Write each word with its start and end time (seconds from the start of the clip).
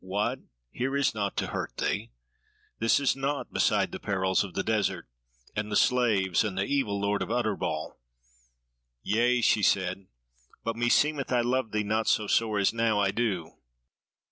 What! 0.03 0.39
here 0.71 0.97
is 0.97 1.13
naught 1.13 1.37
to 1.37 1.45
hurt 1.49 1.77
thee! 1.77 2.09
this 2.79 2.99
is 2.99 3.15
naught 3.15 3.53
beside 3.53 3.91
the 3.91 3.99
perils 3.99 4.43
of 4.43 4.55
the 4.55 4.63
desert, 4.63 5.07
and 5.55 5.71
the 5.71 5.75
slaves 5.75 6.43
and 6.43 6.57
the 6.57 6.63
evil 6.65 6.99
lord 6.99 7.21
of 7.21 7.29
Utterbol." 7.29 7.99
"Yea," 9.03 9.41
she 9.41 9.61
said, 9.61 10.07
"but 10.63 10.75
meseemeth 10.75 11.31
I 11.31 11.41
loved 11.41 11.71
thee 11.71 11.83
not 11.83 12.07
so 12.07 12.25
sore 12.25 12.57
as 12.57 12.73
now 12.73 12.99
I 12.99 13.11
do. 13.11 13.57